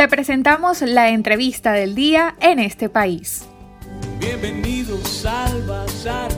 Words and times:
Te 0.00 0.08
presentamos 0.08 0.80
la 0.80 1.10
entrevista 1.10 1.72
del 1.72 1.94
día 1.94 2.34
en 2.40 2.58
este 2.58 2.88
país. 2.88 3.46
Bienvenidos 4.18 5.26
al 5.26 5.62
Bazar. 5.66 6.30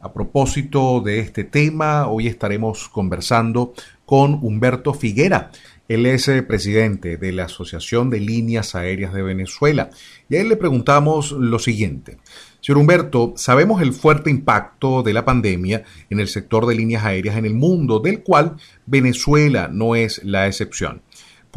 A 0.00 0.12
propósito 0.12 1.00
de 1.02 1.20
este 1.20 1.44
tema, 1.44 2.08
hoy 2.08 2.26
estaremos 2.26 2.88
conversando 2.88 3.74
con 4.04 4.40
Humberto 4.42 4.92
Figuera. 4.92 5.52
Él 5.86 6.04
es 6.04 6.26
eh, 6.26 6.42
presidente 6.42 7.16
de 7.16 7.30
la 7.30 7.44
Asociación 7.44 8.10
de 8.10 8.18
Líneas 8.18 8.74
Aéreas 8.74 9.14
de 9.14 9.22
Venezuela. 9.22 9.90
Y 10.28 10.34
a 10.34 10.40
él 10.40 10.48
le 10.48 10.56
preguntamos 10.56 11.30
lo 11.30 11.60
siguiente. 11.60 12.18
Señor 12.60 12.78
Humberto, 12.78 13.34
sabemos 13.36 13.80
el 13.82 13.92
fuerte 13.92 14.30
impacto 14.30 15.04
de 15.04 15.12
la 15.12 15.24
pandemia 15.24 15.84
en 16.10 16.18
el 16.18 16.26
sector 16.26 16.66
de 16.66 16.74
líneas 16.74 17.04
aéreas 17.04 17.36
en 17.36 17.46
el 17.46 17.54
mundo, 17.54 18.00
del 18.00 18.24
cual 18.24 18.56
Venezuela 18.84 19.68
no 19.70 19.94
es 19.94 20.24
la 20.24 20.48
excepción. 20.48 21.02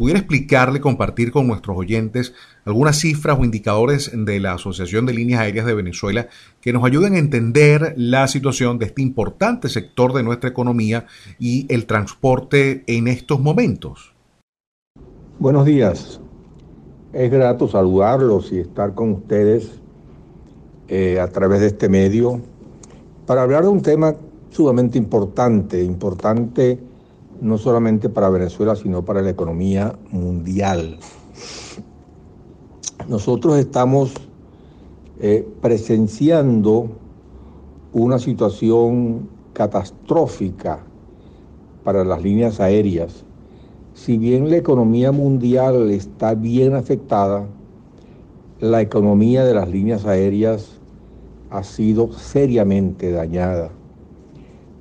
¿Pudiera 0.00 0.18
explicarle, 0.18 0.80
compartir 0.80 1.30
con 1.30 1.46
nuestros 1.46 1.76
oyentes 1.76 2.32
algunas 2.64 2.96
cifras 2.96 3.38
o 3.38 3.44
indicadores 3.44 4.10
de 4.14 4.40
la 4.40 4.54
Asociación 4.54 5.04
de 5.04 5.12
Líneas 5.12 5.42
Aéreas 5.42 5.66
de 5.66 5.74
Venezuela 5.74 6.26
que 6.62 6.72
nos 6.72 6.84
ayuden 6.84 7.12
a 7.12 7.18
entender 7.18 7.92
la 7.98 8.26
situación 8.26 8.78
de 8.78 8.86
este 8.86 9.02
importante 9.02 9.68
sector 9.68 10.14
de 10.14 10.22
nuestra 10.22 10.48
economía 10.48 11.04
y 11.38 11.66
el 11.68 11.84
transporte 11.84 12.82
en 12.86 13.08
estos 13.08 13.40
momentos? 13.40 14.14
Buenos 15.38 15.66
días. 15.66 16.18
Es 17.12 17.30
grato 17.30 17.68
saludarlos 17.68 18.52
y 18.52 18.60
estar 18.60 18.94
con 18.94 19.12
ustedes 19.12 19.82
eh, 20.88 21.20
a 21.20 21.28
través 21.28 21.60
de 21.60 21.66
este 21.66 21.90
medio 21.90 22.40
para 23.26 23.42
hablar 23.42 23.64
de 23.64 23.68
un 23.68 23.82
tema 23.82 24.14
sumamente 24.48 24.96
importante, 24.96 25.84
importante 25.84 26.89
no 27.40 27.58
solamente 27.58 28.08
para 28.08 28.28
Venezuela, 28.28 28.76
sino 28.76 29.04
para 29.04 29.22
la 29.22 29.30
economía 29.30 29.94
mundial. 30.10 30.98
Nosotros 33.08 33.58
estamos 33.58 34.12
eh, 35.20 35.46
presenciando 35.60 36.90
una 37.92 38.18
situación 38.18 39.28
catastrófica 39.52 40.80
para 41.82 42.04
las 42.04 42.22
líneas 42.22 42.60
aéreas. 42.60 43.24
Si 43.94 44.18
bien 44.18 44.50
la 44.50 44.56
economía 44.56 45.12
mundial 45.12 45.90
está 45.90 46.34
bien 46.34 46.74
afectada, 46.74 47.46
la 48.60 48.80
economía 48.80 49.44
de 49.44 49.54
las 49.54 49.68
líneas 49.68 50.04
aéreas 50.04 50.78
ha 51.50 51.64
sido 51.64 52.12
seriamente 52.12 53.10
dañada. 53.10 53.70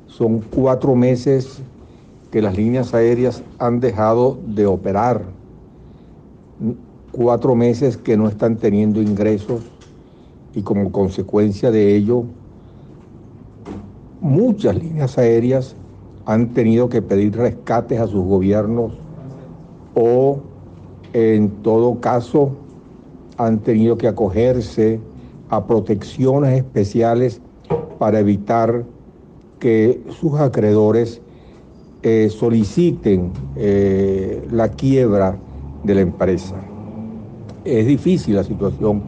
Son 0.08 0.40
cuatro 0.40 0.96
meses 0.96 1.62
que 2.32 2.42
las 2.42 2.56
líneas 2.56 2.94
aéreas 2.94 3.44
han 3.58 3.80
dejado 3.80 4.38
de 4.46 4.66
operar, 4.66 5.24
cuatro 7.12 7.56
meses 7.56 7.98
que 7.98 8.18
no 8.18 8.28
están 8.28 8.58
teniendo 8.58 9.02
ingresos 9.02 9.62
y 10.54 10.62
como 10.62 10.92
consecuencia 10.92 11.72
de 11.72 11.96
ello, 11.96 12.24
muchas 14.22 14.76
líneas 14.76 15.18
aéreas 15.18 15.76
han 16.26 16.50
tenido 16.50 16.90
que 16.90 17.02
pedir 17.02 17.36
rescates 17.36 18.00
a 18.00 18.08
sus 18.08 18.24
gobiernos 18.24 18.92
o 19.96 20.40
en 21.14 21.50
todo 21.64 22.00
caso 22.00 22.52
han 23.38 23.60
tenido 23.60 23.98
que 23.98 24.08
acogerse 24.08 25.00
a 25.50 25.66
protecciones 25.66 26.58
especiales 26.58 27.42
para 27.98 28.20
evitar 28.20 28.84
que 29.60 30.04
sus 30.20 30.40
acreedores 30.40 31.22
eh, 32.02 32.30
soliciten 32.30 33.32
eh, 33.56 34.48
la 34.52 34.70
quiebra 34.70 35.38
de 35.84 35.96
la 35.96 36.02
empresa. 36.02 36.56
Es 37.66 37.88
difícil 37.88 38.36
la 38.36 38.44
situación 38.44 39.02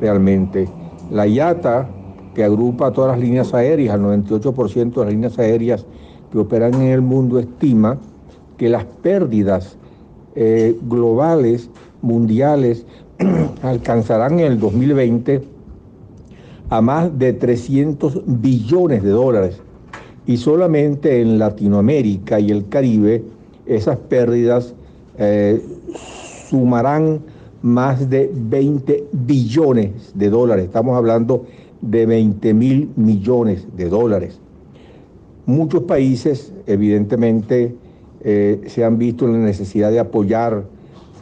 realmente. 0.00 0.68
La 1.10 1.26
IATA, 1.26 1.88
que 2.34 2.44
agrupa 2.44 2.92
todas 2.92 3.12
las 3.12 3.20
líneas 3.20 3.52
aéreas, 3.52 3.96
el 3.96 4.02
98% 4.02 4.94
de 4.94 5.04
las 5.04 5.12
líneas 5.12 5.38
aéreas 5.38 5.86
que 6.30 6.38
operan 6.38 6.74
en 6.74 6.88
el 6.88 7.02
mundo, 7.02 7.38
estima 7.38 7.98
que 8.56 8.68
las 8.68 8.84
pérdidas 8.84 9.76
eh, 10.34 10.78
globales, 10.82 11.70
mundiales, 12.02 12.86
alcanzarán 13.62 14.38
en 14.38 14.52
el 14.52 14.60
2020 14.60 15.42
a 16.68 16.80
más 16.80 17.16
de 17.18 17.32
300 17.32 18.22
billones 18.26 19.02
de 19.02 19.10
dólares. 19.10 19.60
Y 20.26 20.36
solamente 20.36 21.20
en 21.20 21.38
Latinoamérica 21.38 22.40
y 22.40 22.50
el 22.50 22.68
Caribe 22.68 23.22
esas 23.66 23.96
pérdidas 23.96 24.74
eh, 25.18 25.60
sumarán 26.48 27.20
más 27.62 28.08
de 28.08 28.30
20 28.32 29.06
billones 29.12 30.12
de 30.14 30.30
dólares. 30.30 30.66
Estamos 30.66 30.96
hablando 30.96 31.46
de 31.80 32.06
20 32.06 32.54
mil 32.54 32.90
millones 32.96 33.66
de 33.76 33.88
dólares. 33.88 34.38
Muchos 35.46 35.82
países, 35.82 36.52
evidentemente, 36.66 37.74
eh, 38.22 38.60
se 38.66 38.84
han 38.84 38.98
visto 38.98 39.26
en 39.26 39.32
la 39.32 39.38
necesidad 39.38 39.90
de 39.90 40.00
apoyar 40.00 40.64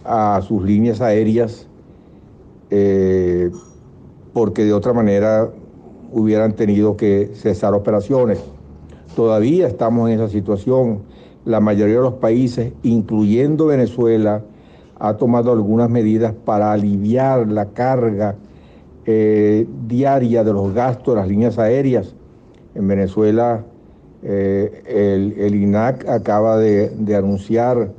a 0.04 0.40
sus 0.46 0.62
líneas 0.62 1.00
aéreas. 1.00 1.66
Eh, 2.70 3.50
porque 4.32 4.64
de 4.64 4.72
otra 4.72 4.92
manera 4.92 5.50
hubieran 6.12 6.54
tenido 6.54 6.96
que 6.96 7.30
cesar 7.34 7.72
operaciones. 7.72 8.40
Todavía 9.14 9.68
estamos 9.68 10.10
en 10.10 10.20
esa 10.20 10.28
situación. 10.28 11.00
La 11.44 11.60
mayoría 11.60 11.96
de 11.96 12.02
los 12.02 12.14
países, 12.14 12.72
incluyendo 12.82 13.66
Venezuela, 13.66 14.42
ha 14.98 15.16
tomado 15.16 15.52
algunas 15.52 15.88
medidas 15.90 16.34
para 16.44 16.72
aliviar 16.72 17.46
la 17.46 17.66
carga 17.66 18.34
eh, 19.06 19.66
diaria 19.86 20.42
de 20.42 20.52
los 20.52 20.72
gastos 20.72 21.14
de 21.14 21.20
las 21.20 21.28
líneas 21.28 21.58
aéreas. 21.58 22.14
En 22.74 22.88
Venezuela, 22.88 23.62
eh, 24.22 25.34
el, 25.38 25.54
INAC 25.54 26.08
acaba 26.08 26.58
de, 26.58 26.90
anunciar 27.16 27.90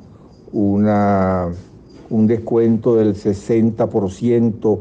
un 0.51 2.27
descuento 2.27 2.95
del 2.95 3.13
60% 3.15 4.79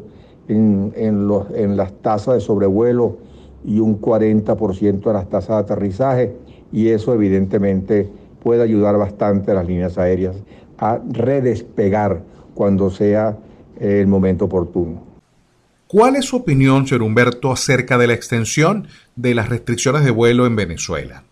en, 0.48 0.92
en 0.96 1.76
las 1.76 1.92
tasas 1.92 2.34
de 2.34 2.40
sobrevuelo 2.40 3.18
y 3.64 3.80
un 3.80 4.00
40% 4.00 5.02
de 5.02 5.12
las 5.12 5.28
tasas 5.28 5.56
de 5.56 5.74
aterrizaje 5.74 6.36
y 6.72 6.88
eso 6.88 7.14
evidentemente 7.14 8.08
puede 8.42 8.62
ayudar 8.62 8.98
bastante 8.98 9.52
a 9.52 9.54
las 9.54 9.66
líneas 9.66 9.96
aéreas 9.96 10.36
a 10.78 11.00
redespegar 11.10 12.22
cuando 12.54 12.90
sea 12.90 13.36
el 13.80 14.06
momento 14.06 14.44
oportuno. 14.46 15.02
¿Cuál 15.86 16.16
es 16.16 16.26
su 16.26 16.36
opinión, 16.36 16.86
señor 16.86 17.02
Humberto, 17.02 17.52
acerca 17.52 17.98
de 17.98 18.08
la 18.08 18.14
extensión 18.14 18.88
de 19.16 19.34
las 19.34 19.48
restricciones 19.48 20.04
de 20.04 20.10
vuelo 20.10 20.46
en 20.46 20.56
Venezuela? 20.56 21.22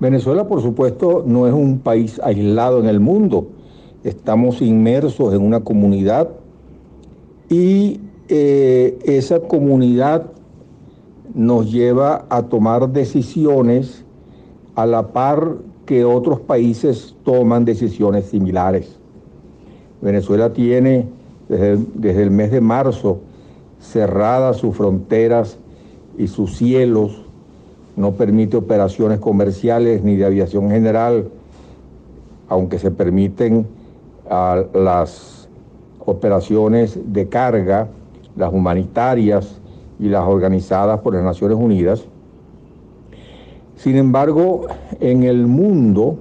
Venezuela, 0.00 0.46
por 0.46 0.62
supuesto, 0.62 1.24
no 1.26 1.46
es 1.46 1.52
un 1.52 1.80
país 1.80 2.20
aislado 2.24 2.80
en 2.80 2.86
el 2.86 3.00
mundo. 3.00 3.50
Estamos 4.04 4.62
inmersos 4.62 5.34
en 5.34 5.42
una 5.42 5.60
comunidad 5.60 6.30
y 7.50 8.00
eh, 8.28 8.98
esa 9.04 9.40
comunidad 9.40 10.30
nos 11.38 11.70
lleva 11.70 12.24
a 12.30 12.42
tomar 12.42 12.88
decisiones 12.88 14.04
a 14.74 14.86
la 14.86 15.12
par 15.12 15.54
que 15.86 16.04
otros 16.04 16.40
países 16.40 17.14
toman 17.24 17.64
decisiones 17.64 18.24
similares. 18.26 18.98
Venezuela 20.00 20.52
tiene 20.52 21.06
desde, 21.48 21.78
desde 21.94 22.24
el 22.24 22.32
mes 22.32 22.50
de 22.50 22.60
marzo 22.60 23.20
cerradas 23.80 24.56
sus 24.56 24.76
fronteras 24.76 25.58
y 26.18 26.26
sus 26.26 26.56
cielos, 26.56 27.22
no 27.94 28.14
permite 28.14 28.56
operaciones 28.56 29.20
comerciales 29.20 30.02
ni 30.02 30.16
de 30.16 30.24
aviación 30.24 30.70
general, 30.70 31.28
aunque 32.48 32.80
se 32.80 32.90
permiten 32.90 33.64
las 34.28 35.48
operaciones 36.04 36.98
de 37.12 37.28
carga, 37.28 37.86
las 38.36 38.52
humanitarias 38.52 39.57
y 39.98 40.08
las 40.08 40.26
organizadas 40.26 41.00
por 41.00 41.14
las 41.14 41.24
Naciones 41.24 41.58
Unidas. 41.58 42.04
Sin 43.76 43.96
embargo, 43.96 44.66
en 45.00 45.22
el 45.22 45.46
mundo, 45.46 46.16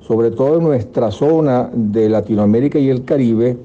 sobre 0.00 0.30
todo 0.30 0.58
en 0.58 0.64
nuestra 0.64 1.10
zona 1.10 1.70
de 1.72 2.08
Latinoamérica 2.08 2.78
y 2.78 2.88
el 2.88 3.04
Caribe, 3.04 3.56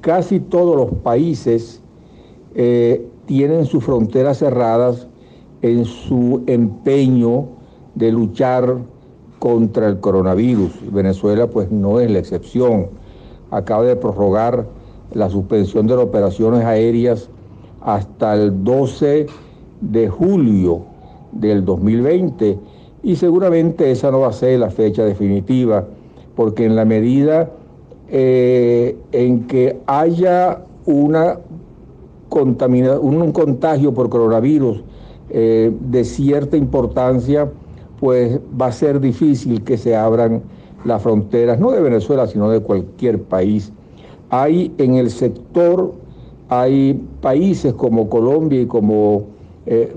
casi 0.00 0.40
todos 0.40 0.76
los 0.76 0.98
países 1.02 1.80
eh, 2.54 3.06
tienen 3.26 3.66
sus 3.66 3.84
fronteras 3.84 4.38
cerradas 4.38 5.08
en 5.62 5.84
su 5.84 6.42
empeño 6.46 7.46
de 7.94 8.12
luchar 8.12 8.76
contra 9.38 9.88
el 9.88 10.00
coronavirus. 10.00 10.72
Venezuela 10.92 11.46
pues 11.48 11.70
no 11.70 12.00
es 12.00 12.10
la 12.10 12.18
excepción 12.18 12.88
acaba 13.56 13.84
de 13.84 13.96
prorrogar 13.96 14.66
la 15.12 15.30
suspensión 15.30 15.86
de 15.86 15.94
las 15.94 16.04
operaciones 16.04 16.64
aéreas 16.64 17.28
hasta 17.84 18.34
el 18.34 18.64
12 18.64 19.26
de 19.80 20.08
julio 20.08 20.82
del 21.32 21.64
2020 21.64 22.58
y 23.02 23.16
seguramente 23.16 23.90
esa 23.90 24.10
no 24.10 24.20
va 24.20 24.28
a 24.28 24.32
ser 24.32 24.58
la 24.60 24.70
fecha 24.70 25.04
definitiva 25.04 25.86
porque 26.34 26.64
en 26.64 26.74
la 26.74 26.84
medida 26.84 27.50
eh, 28.08 28.96
en 29.12 29.46
que 29.46 29.80
haya 29.86 30.62
una 30.86 31.38
contamina, 32.28 32.98
un, 32.98 33.32
contagio 33.32 33.94
por 33.94 34.08
coronavirus 34.08 34.82
eh, 35.30 35.72
de 35.80 36.04
cierta 36.04 36.56
importancia, 36.56 37.50
pues 38.00 38.38
va 38.60 38.66
a 38.66 38.72
ser 38.72 39.00
difícil 39.00 39.62
que 39.62 39.78
se 39.78 39.96
abran 39.96 40.42
las 40.84 41.02
fronteras, 41.02 41.58
no 41.58 41.70
de 41.70 41.80
Venezuela, 41.80 42.26
sino 42.26 42.50
de 42.50 42.60
cualquier 42.60 43.22
país. 43.22 43.72
Hay 44.30 44.72
en 44.78 44.96
el 44.96 45.10
sector, 45.10 45.94
hay 46.48 47.00
países 47.20 47.72
como 47.74 48.08
Colombia 48.08 48.60
y 48.60 48.66
como, 48.66 49.24
eh, 49.66 49.94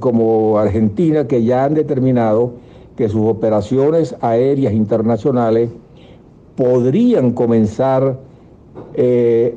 como 0.00 0.58
Argentina 0.58 1.26
que 1.26 1.42
ya 1.44 1.64
han 1.64 1.74
determinado 1.74 2.52
que 2.96 3.08
sus 3.08 3.26
operaciones 3.26 4.16
aéreas 4.20 4.72
internacionales 4.72 5.70
podrían 6.56 7.32
comenzar 7.32 8.18
eh, 8.94 9.56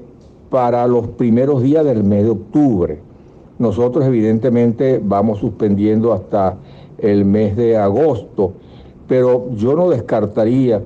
para 0.50 0.86
los 0.88 1.08
primeros 1.08 1.64
días 1.64 1.84
del 1.86 2.04
mes 2.04 2.24
de 2.24 2.30
octubre. 2.30 3.00
Nosotros 3.58 4.06
evidentemente 4.06 5.02
vamos 5.04 5.40
suspendiendo 5.40 6.14
hasta 6.14 6.58
el 6.98 7.26
mes 7.26 7.56
de 7.56 7.78
agosto, 7.78 8.54
pero 9.08 9.50
yo 9.56 9.76
no 9.76 9.90
descartaría 9.90 10.82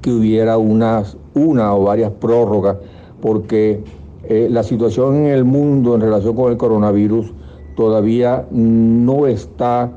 que 0.00 0.10
hubiera 0.10 0.58
unas, 0.58 1.16
una 1.34 1.74
o 1.74 1.84
varias 1.84 2.10
prórrogas, 2.12 2.76
porque 3.20 3.82
eh, 4.24 4.48
la 4.50 4.62
situación 4.62 5.16
en 5.16 5.26
el 5.26 5.44
mundo 5.44 5.94
en 5.94 6.00
relación 6.00 6.34
con 6.36 6.52
el 6.52 6.58
coronavirus 6.58 7.32
todavía 7.76 8.46
no 8.50 9.26
está 9.26 9.92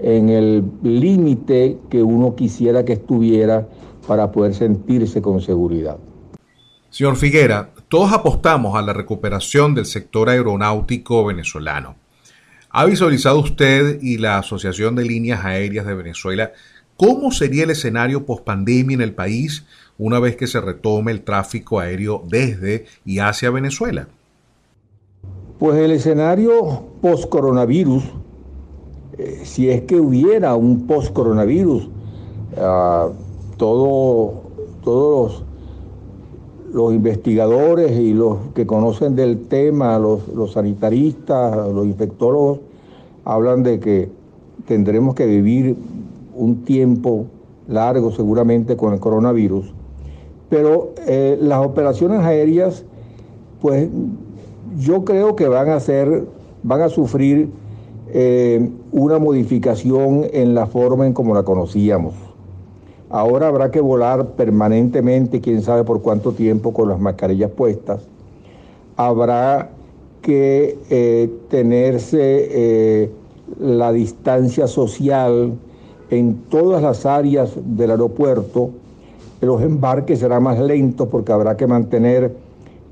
en 0.00 0.28
el 0.28 0.64
límite 0.82 1.78
que 1.90 2.02
uno 2.02 2.34
quisiera 2.34 2.84
que 2.84 2.94
estuviera 2.94 3.68
para 4.06 4.30
poder 4.30 4.54
sentirse 4.54 5.20
con 5.20 5.40
seguridad. 5.40 5.98
Señor 6.88 7.16
Figuera, 7.16 7.70
todos 7.88 8.12
apostamos 8.12 8.76
a 8.76 8.82
la 8.82 8.92
recuperación 8.92 9.74
del 9.74 9.84
sector 9.84 10.30
aeronáutico 10.30 11.24
venezolano. 11.26 11.96
¿Ha 12.70 12.84
visualizado 12.84 13.40
usted 13.40 13.98
y 14.00 14.18
la 14.18 14.38
Asociación 14.38 14.94
de 14.94 15.04
Líneas 15.04 15.44
Aéreas 15.44 15.86
de 15.86 15.94
Venezuela 15.94 16.52
cómo 16.98 17.32
sería 17.32 17.64
el 17.64 17.70
escenario 17.70 18.26
post-pandemia 18.26 18.96
en 18.96 19.00
el 19.00 19.14
país 19.14 19.64
una 19.96 20.20
vez 20.20 20.36
que 20.36 20.46
se 20.46 20.60
retome 20.60 21.12
el 21.12 21.22
tráfico 21.22 21.80
aéreo 21.80 22.22
desde 22.28 22.84
y 23.06 23.20
hacia 23.20 23.50
Venezuela? 23.50 24.08
Pues 25.58 25.78
el 25.78 25.92
escenario 25.92 26.84
post-coronavirus 27.00 28.04
eh, 29.18 29.40
si 29.42 29.68
es 29.68 29.82
que 29.82 29.96
hubiera 29.96 30.54
un 30.54 30.86
post-coronavirus, 30.86 31.88
ah, 32.56 33.08
todo, 33.56 34.42
todos 34.84 35.42
los, 36.72 36.94
investigadores 36.94 37.98
y 37.98 38.14
los 38.14 38.38
que 38.54 38.64
conocen 38.64 39.16
del 39.16 39.48
tema, 39.48 39.98
los, 39.98 40.52
sanitaristas, 40.52 41.68
los 41.74 41.84
infectólogos, 41.84 42.60
hablan 43.24 43.64
de 43.64 43.80
que 43.80 44.08
tendremos 44.68 45.16
que 45.16 45.26
vivir 45.26 45.74
un 46.38 46.62
tiempo 46.64 47.26
largo 47.68 48.10
seguramente 48.10 48.76
con 48.76 48.94
el 48.94 49.00
coronavirus. 49.00 49.72
Pero 50.48 50.94
eh, 51.06 51.38
las 51.40 51.64
operaciones 51.64 52.20
aéreas, 52.20 52.84
pues 53.60 53.88
yo 54.78 55.04
creo 55.04 55.36
que 55.36 55.46
van 55.48 55.68
a 55.68 55.80
ser, 55.80 56.24
van 56.62 56.80
a 56.80 56.88
sufrir 56.88 57.50
eh, 58.08 58.70
una 58.92 59.18
modificación 59.18 60.24
en 60.32 60.54
la 60.54 60.66
forma 60.66 61.06
en 61.06 61.12
como 61.12 61.34
la 61.34 61.42
conocíamos. 61.42 62.14
Ahora 63.10 63.48
habrá 63.48 63.70
que 63.70 63.80
volar 63.80 64.32
permanentemente, 64.32 65.40
quién 65.40 65.62
sabe 65.62 65.84
por 65.84 66.02
cuánto 66.02 66.32
tiempo, 66.32 66.72
con 66.72 66.88
las 66.88 67.00
mascarillas 67.00 67.50
puestas. 67.50 68.00
Habrá 68.96 69.70
que 70.22 70.78
eh, 70.90 71.30
tenerse 71.48 73.10
la 73.58 73.92
distancia 73.92 74.66
social 74.66 75.52
en 76.10 76.42
todas 76.48 76.82
las 76.82 77.06
áreas 77.06 77.52
del 77.56 77.90
aeropuerto. 77.90 78.70
Los 79.40 79.62
embarques 79.62 80.18
serán 80.18 80.42
más 80.42 80.58
lentos 80.58 81.08
porque 81.08 81.32
habrá 81.32 81.56
que 81.56 81.66
mantener 81.66 82.34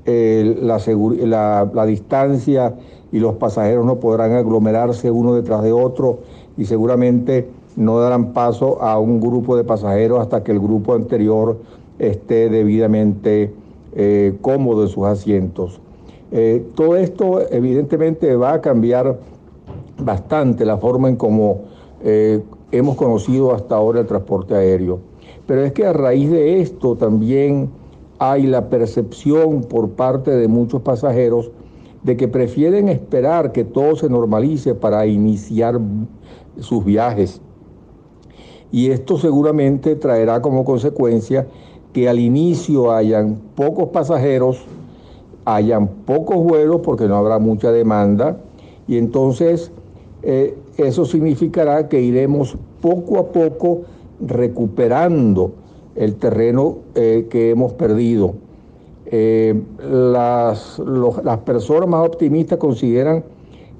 la, 0.05 0.79
la, 1.25 1.69
la 1.73 1.85
distancia 1.85 2.73
y 3.11 3.19
los 3.19 3.35
pasajeros 3.35 3.85
no 3.85 3.97
podrán 3.97 4.31
aglomerarse 4.33 5.11
uno 5.11 5.33
detrás 5.33 5.63
de 5.63 5.73
otro 5.73 6.19
y 6.57 6.65
seguramente 6.65 7.47
no 7.75 7.99
darán 7.99 8.33
paso 8.33 8.81
a 8.81 8.99
un 8.99 9.21
grupo 9.21 9.55
de 9.55 9.63
pasajeros 9.63 10.19
hasta 10.19 10.43
que 10.43 10.51
el 10.51 10.59
grupo 10.59 10.93
anterior 10.95 11.57
esté 11.99 12.49
debidamente 12.49 13.53
eh, 13.95 14.35
cómodo 14.41 14.83
en 14.83 14.89
sus 14.89 15.05
asientos. 15.05 15.79
Eh, 16.31 16.65
todo 16.75 16.97
esto 16.97 17.41
evidentemente 17.51 18.35
va 18.35 18.53
a 18.53 18.61
cambiar 18.61 19.17
bastante 19.99 20.65
la 20.65 20.77
forma 20.77 21.07
en 21.07 21.15
cómo 21.15 21.61
eh, 22.03 22.41
hemos 22.71 22.95
conocido 22.95 23.53
hasta 23.53 23.75
ahora 23.75 24.01
el 24.01 24.07
transporte 24.07 24.55
aéreo. 24.55 24.99
Pero 25.45 25.63
es 25.63 25.71
que 25.73 25.85
a 25.85 25.93
raíz 25.93 26.29
de 26.29 26.61
esto 26.61 26.95
también 26.95 27.69
hay 28.19 28.47
la 28.47 28.69
percepción 28.69 29.61
por 29.61 29.89
parte 29.91 30.31
de 30.31 30.47
muchos 30.47 30.81
pasajeros 30.81 31.51
de 32.03 32.17
que 32.17 32.27
prefieren 32.27 32.89
esperar 32.89 33.51
que 33.51 33.63
todo 33.63 33.95
se 33.95 34.09
normalice 34.09 34.75
para 34.75 35.05
iniciar 35.05 35.79
sus 36.59 36.83
viajes. 36.83 37.41
Y 38.71 38.91
esto 38.91 39.17
seguramente 39.17 39.95
traerá 39.95 40.41
como 40.41 40.65
consecuencia 40.65 41.47
que 41.93 42.09
al 42.09 42.19
inicio 42.19 42.91
hayan 42.91 43.39
pocos 43.55 43.89
pasajeros, 43.89 44.65
hayan 45.45 45.87
pocos 45.87 46.37
vuelos 46.37 46.81
porque 46.83 47.07
no 47.07 47.15
habrá 47.15 47.39
mucha 47.39 47.71
demanda 47.71 48.37
y 48.87 48.97
entonces 48.97 49.71
eh, 50.29 50.57
eso 50.75 51.05
significará 51.05 51.87
que 51.87 52.01
iremos 52.01 52.57
poco 52.81 53.17
a 53.17 53.31
poco 53.31 53.83
recuperando 54.19 55.53
el 55.95 56.15
terreno 56.15 56.79
eh, 56.95 57.27
que 57.29 57.51
hemos 57.51 57.71
perdido. 57.71 58.33
Eh, 59.05 59.57
las, 59.79 60.79
las 61.23 61.37
personas 61.45 61.87
más 61.87 62.05
optimistas 62.05 62.57
consideran 62.57 63.23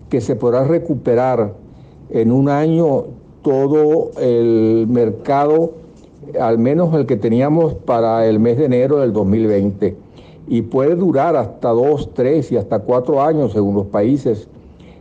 que 0.07 0.21
se 0.21 0.37
podrá 0.37 0.63
recuperar 0.63 1.53
en 2.11 2.31
un 2.31 2.47
año 2.47 3.07
todo 3.41 4.11
el 4.17 4.87
mercado, 4.87 5.73
al 6.39 6.59
menos 6.59 6.93
el 6.95 7.05
que 7.07 7.17
teníamos 7.17 7.73
para 7.73 8.25
el 8.25 8.39
mes 8.39 8.57
de 8.57 8.67
enero 8.67 8.99
del 8.99 9.11
2020. 9.11 9.97
Y 10.47 10.61
puede 10.61 10.95
durar 10.95 11.35
hasta 11.35 11.71
dos, 11.71 12.13
tres 12.13 12.53
y 12.53 12.55
hasta 12.55 12.79
cuatro 12.79 13.21
años, 13.21 13.51
según 13.51 13.75
los 13.75 13.87
países, 13.87 14.47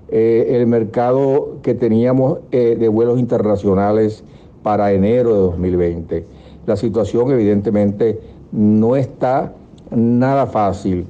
eh, 0.09 0.47
el 0.51 0.69
mercado 0.69 1.59
que 1.63 1.75
teníamos 1.75 2.39
eh, 2.53 2.77
de 2.79 2.89
vuelos 2.89 3.19
internacionales 3.19 4.23
para 4.63 4.93
enero 4.93 5.35
de 5.35 5.41
2020. 5.41 6.25
La 6.65 6.77
situación 6.77 7.33
evidentemente 7.33 8.21
no 8.53 8.95
está 8.95 9.53
nada 9.91 10.47
fácil, 10.47 11.07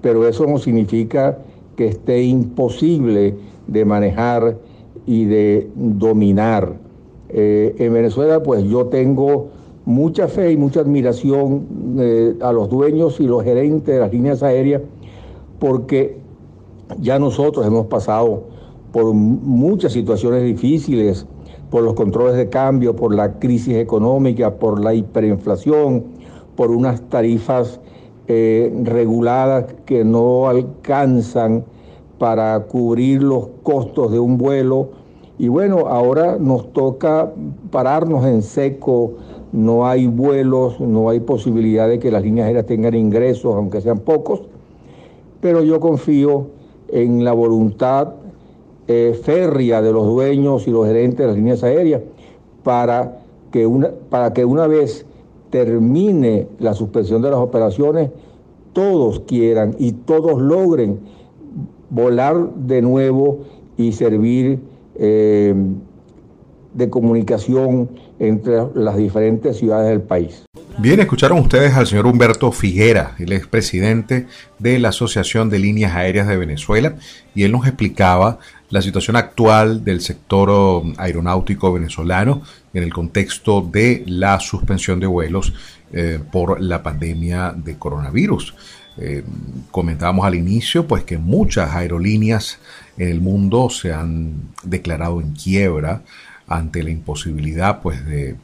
pero 0.00 0.26
eso 0.26 0.46
no 0.46 0.56
significa 0.56 1.40
que 1.76 1.88
esté 1.88 2.22
imposible 2.22 3.34
de 3.66 3.84
manejar 3.84 4.56
y 5.04 5.26
de 5.26 5.68
dominar. 5.74 6.72
Eh, 7.28 7.74
en 7.78 7.92
Venezuela, 7.92 8.42
pues 8.42 8.64
yo 8.64 8.86
tengo 8.86 9.48
mucha 9.84 10.26
fe 10.26 10.52
y 10.52 10.56
mucha 10.56 10.80
admiración 10.80 12.38
a 12.40 12.50
los 12.52 12.70
dueños 12.70 13.20
y 13.20 13.24
los 13.24 13.44
gerentes 13.44 13.94
de 13.94 14.00
las 14.00 14.10
líneas 14.10 14.42
aéreas, 14.42 14.80
porque 15.58 16.21
ya 17.00 17.18
nosotros 17.18 17.66
hemos 17.66 17.86
pasado 17.86 18.44
por 18.92 19.12
muchas 19.14 19.92
situaciones 19.92 20.44
difíciles, 20.44 21.26
por 21.70 21.82
los 21.82 21.94
controles 21.94 22.36
de 22.36 22.48
cambio, 22.48 22.94
por 22.94 23.14
la 23.14 23.38
crisis 23.38 23.76
económica, 23.76 24.56
por 24.56 24.82
la 24.82 24.92
hiperinflación, 24.94 26.04
por 26.56 26.70
unas 26.70 27.00
tarifas 27.08 27.80
eh, 28.28 28.72
reguladas 28.84 29.74
que 29.86 30.04
no 30.04 30.48
alcanzan 30.48 31.64
para 32.18 32.60
cubrir 32.60 33.22
los 33.22 33.48
costos 33.62 34.12
de 34.12 34.18
un 34.18 34.36
vuelo. 34.36 34.90
Y 35.38 35.48
bueno, 35.48 35.88
ahora 35.88 36.36
nos 36.38 36.72
toca 36.72 37.32
pararnos 37.70 38.26
en 38.26 38.42
seco, 38.42 39.14
no 39.52 39.86
hay 39.86 40.06
vuelos, 40.06 40.78
no 40.78 41.08
hay 41.08 41.20
posibilidad 41.20 41.88
de 41.88 41.98
que 41.98 42.10
las 42.10 42.22
líneas 42.22 42.46
aéreas 42.46 42.66
tengan 42.66 42.94
ingresos, 42.94 43.54
aunque 43.54 43.80
sean 43.80 44.00
pocos, 44.00 44.42
pero 45.40 45.62
yo 45.62 45.80
confío 45.80 46.48
en 46.92 47.24
la 47.24 47.32
voluntad 47.32 48.14
eh, 48.86 49.18
férrea 49.22 49.82
de 49.82 49.92
los 49.92 50.06
dueños 50.06 50.68
y 50.68 50.70
los 50.70 50.86
gerentes 50.86 51.18
de 51.18 51.26
las 51.26 51.36
líneas 51.36 51.64
aéreas 51.64 52.02
para 52.62 53.22
que 53.50 53.66
una, 53.66 53.90
para 54.10 54.32
que 54.32 54.44
una 54.44 54.66
vez 54.66 55.06
termine 55.50 56.46
la 56.58 56.74
suspensión 56.74 57.22
de 57.22 57.30
las 57.30 57.38
operaciones, 57.38 58.10
todos 58.72 59.20
quieran 59.20 59.74
y 59.78 59.92
todos 59.92 60.40
logren 60.40 61.00
volar 61.90 62.54
de 62.54 62.80
nuevo 62.82 63.40
y 63.76 63.92
servir 63.92 64.60
eh, 64.94 65.54
de 66.74 66.90
comunicación 66.90 67.88
entre 68.18 68.66
las 68.74 68.96
diferentes 68.96 69.56
ciudades 69.56 69.90
del 69.90 70.02
país. 70.02 70.44
Bien, 70.78 70.98
escucharon 71.00 71.38
ustedes 71.38 71.74
al 71.74 71.86
señor 71.86 72.06
Humberto 72.06 72.50
Figuera, 72.50 73.14
el 73.18 73.32
expresidente 73.32 74.26
de 74.58 74.78
la 74.78 74.88
Asociación 74.88 75.50
de 75.50 75.58
Líneas 75.58 75.94
Aéreas 75.94 76.26
de 76.26 76.36
Venezuela, 76.36 76.96
y 77.34 77.44
él 77.44 77.52
nos 77.52 77.66
explicaba 77.66 78.38
la 78.70 78.80
situación 78.80 79.16
actual 79.16 79.84
del 79.84 80.00
sector 80.00 80.48
um, 80.50 80.94
aeronáutico 80.96 81.72
venezolano 81.72 82.42
en 82.72 82.82
el 82.82 82.92
contexto 82.92 83.60
de 83.60 84.02
la 84.06 84.40
suspensión 84.40 84.98
de 84.98 85.06
vuelos 85.06 85.52
eh, 85.92 86.18
por 86.32 86.60
la 86.60 86.82
pandemia 86.82 87.52
de 87.54 87.76
coronavirus. 87.76 88.54
Eh, 88.96 89.24
comentábamos 89.70 90.24
al 90.26 90.34
inicio 90.34 90.86
pues 90.86 91.04
que 91.04 91.18
muchas 91.18 91.74
aerolíneas 91.74 92.58
en 92.96 93.08
el 93.08 93.20
mundo 93.20 93.68
se 93.70 93.92
han 93.92 94.50
declarado 94.64 95.20
en 95.20 95.32
quiebra 95.32 96.02
ante 96.46 96.82
la 96.82 96.90
imposibilidad 96.90 97.80
pues 97.80 98.04
de 98.04 98.36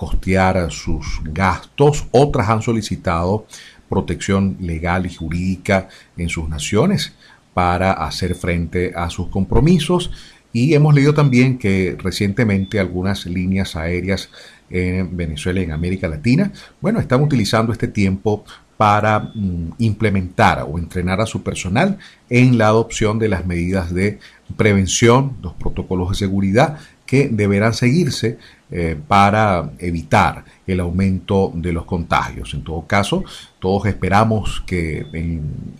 costear 0.00 0.72
sus 0.72 1.20
gastos, 1.24 2.06
otras 2.10 2.48
han 2.48 2.62
solicitado 2.62 3.44
protección 3.86 4.56
legal 4.58 5.04
y 5.04 5.14
jurídica 5.14 5.90
en 6.16 6.30
sus 6.30 6.48
naciones 6.48 7.12
para 7.52 7.92
hacer 7.92 8.34
frente 8.34 8.94
a 8.96 9.10
sus 9.10 9.28
compromisos. 9.28 10.10
Y 10.54 10.72
hemos 10.72 10.94
leído 10.94 11.12
también 11.12 11.58
que 11.58 11.98
recientemente 12.02 12.80
algunas 12.80 13.26
líneas 13.26 13.76
aéreas 13.76 14.30
en 14.70 15.14
Venezuela 15.14 15.60
y 15.60 15.64
en 15.64 15.72
América 15.72 16.08
Latina, 16.08 16.50
bueno, 16.80 16.98
están 16.98 17.22
utilizando 17.22 17.70
este 17.70 17.86
tiempo 17.86 18.42
para 18.78 19.18
mm, 19.34 19.72
implementar 19.80 20.64
o 20.66 20.78
entrenar 20.78 21.20
a 21.20 21.26
su 21.26 21.42
personal 21.42 21.98
en 22.30 22.56
la 22.56 22.68
adopción 22.68 23.18
de 23.18 23.28
las 23.28 23.44
medidas 23.44 23.92
de 23.92 24.18
prevención, 24.56 25.36
los 25.42 25.52
protocolos 25.52 26.08
de 26.08 26.14
seguridad 26.14 26.78
que 27.04 27.28
deberán 27.28 27.74
seguirse 27.74 28.38
eh, 28.72 28.96
para 29.08 29.72
evitar 29.80 30.44
el 30.66 30.78
aumento 30.78 31.50
de 31.54 31.72
los 31.72 31.84
contagios. 31.84 32.54
En 32.54 32.62
todo 32.62 32.86
caso, 32.86 33.24
todos 33.58 33.86
esperamos 33.86 34.62
que 34.64 35.04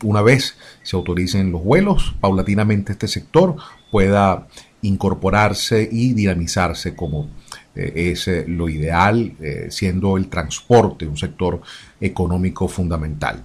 una 0.02 0.22
vez 0.22 0.56
se 0.82 0.96
autoricen 0.96 1.52
los 1.52 1.62
vuelos, 1.62 2.14
paulatinamente 2.20 2.92
este 2.92 3.06
sector 3.06 3.54
pueda 3.92 4.48
incorporarse 4.82 5.88
y 5.90 6.14
dinamizarse 6.14 6.96
como 6.96 7.28
eh, 7.76 7.92
es 8.12 8.26
eh, 8.26 8.44
lo 8.48 8.68
ideal, 8.68 9.34
siendo 9.68 10.16
el 10.16 10.28
transporte 10.28 11.06
un 11.06 11.16
sector 11.16 11.60
económico 12.00 12.66
fundamental. 12.66 13.44